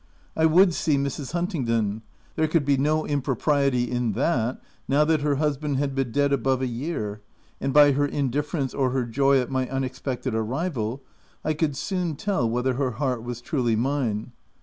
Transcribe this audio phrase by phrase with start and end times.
[0.35, 1.33] I would see Mrs.
[1.33, 2.01] Huntingdon—
[2.35, 6.63] there could be no impropriety in that now that her husband had been dead above
[6.63, 7.21] a year—
[7.61, 11.03] and by her indif ference or her joy at my unexpected arrival,
[11.45, 14.31] I could soon tell whether her heart was truly mine.